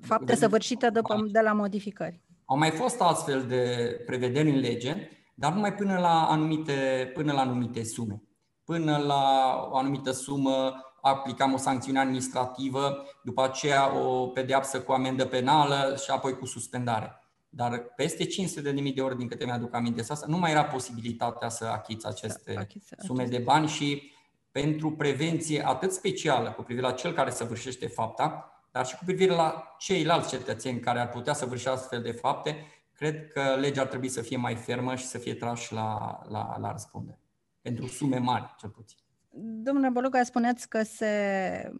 [0.00, 2.20] Fapte săvârșite de, de la modificări.
[2.44, 4.96] Au mai fost astfel de prevederi în lege,
[5.34, 8.22] dar numai până la anumite, până la anumite sume
[8.70, 9.24] până la
[9.70, 10.72] o anumită sumă
[11.02, 17.14] aplicam o sancțiune administrativă, după aceea o pedeapsă cu amendă penală și apoi cu suspendare.
[17.48, 20.64] Dar peste 500 de mii de ori, din câte mi-aduc aminte asta, nu mai era
[20.64, 24.12] posibilitatea să achiți aceste achiți, sume de bani și
[24.50, 29.34] pentru prevenție atât specială cu privire la cel care săvârșește fapta, dar și cu privire
[29.34, 33.86] la ceilalți cetățeni care ar putea să vârșească astfel de fapte, cred că legea ar
[33.86, 37.20] trebui să fie mai fermă și să fie trași la, la, la răspundere.
[37.60, 38.98] Pentru sume mari, cel puțin.
[39.32, 41.72] Domnule Boluga, spuneți că se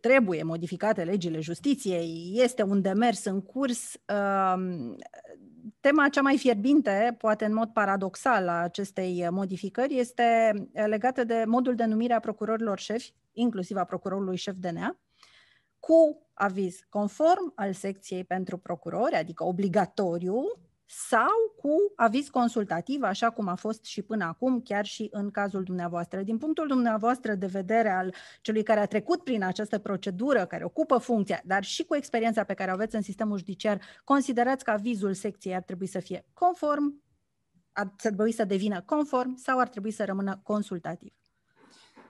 [0.00, 3.94] trebuie modificate legile justiției, este un demers în curs.
[3.94, 4.96] Um,
[5.80, 11.74] tema cea mai fierbinte, poate în mod paradoxal, a acestei modificări este legată de modul
[11.74, 14.98] de numire a procurorilor șefi, inclusiv a procurorului șef DNA,
[15.78, 20.42] cu aviz conform al secției pentru procurori, adică obligatoriu,
[20.86, 25.62] sau cu aviz consultativ, așa cum a fost și până acum, chiar și în cazul
[25.62, 26.22] dumneavoastră.
[26.22, 30.98] Din punctul dumneavoastră de vedere al celui care a trecut prin această procedură, care ocupă
[30.98, 35.14] funcția, dar și cu experiența pe care o aveți în sistemul judiciar, considerați că avizul
[35.14, 37.02] secției ar trebui să fie conform,
[37.72, 41.12] ar trebui să devină conform sau ar trebui să rămână consultativ?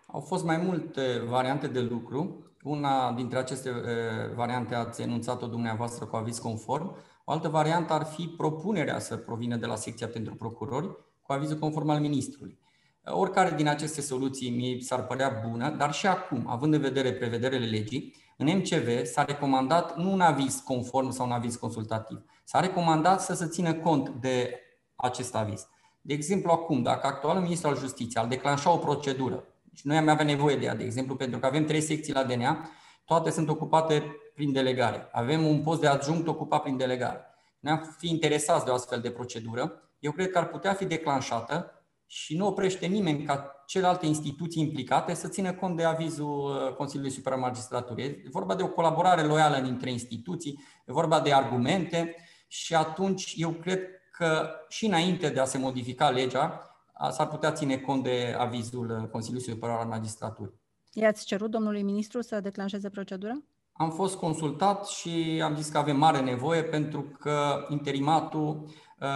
[0.07, 2.53] Au fost mai multe variante de lucru.
[2.63, 6.97] Una dintre aceste eh, variante ați enunțat-o dumneavoastră cu aviz conform.
[7.25, 10.87] O altă variantă ar fi propunerea să provină de la secția pentru procurori
[11.23, 12.59] cu avizul conform al ministrului.
[13.05, 17.67] Oricare din aceste soluții mi s-ar părea bună, dar și acum, având în vedere prevederile
[17.67, 23.21] legii, în MCV s-a recomandat nu un aviz conform sau un aviz consultativ, s-a recomandat
[23.21, 24.61] să se țină cont de
[24.97, 25.67] acest aviz.
[26.01, 30.09] De exemplu, acum, dacă actualul ministru al justiției ar declanșa o procedură, și noi am
[30.09, 32.69] avea nevoie de ea, de exemplu, pentru că avem trei secții la DNA,
[33.05, 35.09] toate sunt ocupate prin delegare.
[35.13, 37.21] Avem un post de adjunct ocupat prin delegare.
[37.61, 39.91] Ne-am fi interesați de o astfel de procedură.
[39.99, 45.15] Eu cred că ar putea fi declanșată și nu oprește nimeni ca celelalte instituții implicate
[45.15, 48.05] să țină cont de avizul uh, Consiliului Superior Magistraturii.
[48.05, 52.15] E vorba de o colaborare loială între instituții, e vorba de argumente
[52.49, 53.81] și atunci eu cred
[54.13, 56.69] că și înainte de a se modifica legea,
[57.11, 60.61] s-ar putea ține cont de avizul uh, Consiliului Superior al Magistraturii.
[60.93, 63.43] I-ați cerut domnului ministru să declanșeze procedura?
[63.77, 68.69] Am fost consultat și am zis că avem mare nevoie pentru că interimatul
[69.01, 69.09] uh,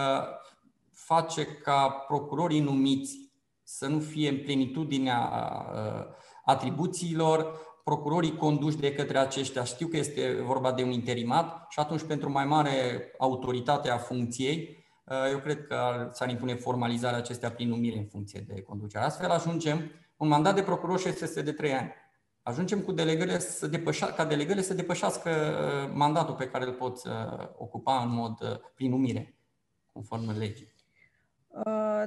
[0.93, 3.19] face ca procurorii numiți
[3.63, 5.31] să nu fie în plenitudinea
[5.73, 6.05] uh,
[6.45, 12.03] atribuțiilor, procurorii conduși de către aceștia știu că este vorba de un interimat și atunci
[12.03, 17.69] pentru mai mare autoritate a funcției, uh, eu cred că s-ar impune formalizarea acestea prin
[17.69, 19.05] numire în funcție de conducere.
[19.05, 21.93] Astfel ajungem, un mandat de procuror și este de 3 ani
[22.49, 27.09] ajungem cu delegările să depășa, ca delegările să depășească uh, mandatul pe care îl poți
[27.09, 27.15] uh,
[27.57, 29.35] ocupa în mod uh, prin numire,
[29.93, 30.77] conform legii.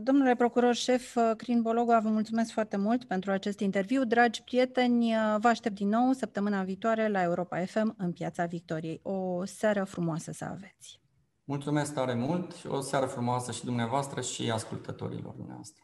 [0.02, 4.06] Domnule procuror șef Crin Bologa, vă mulțumesc foarte mult pentru acest interviu.
[4.06, 9.00] Dragi prieteni, vă aștept din nou săptămâna viitoare la Europa FM în Piața Victoriei.
[9.04, 11.02] O seară frumoasă să aveți!
[11.44, 15.84] Mulțumesc tare mult și o seară frumoasă și dumneavoastră și ascultătorilor dumneavoastră.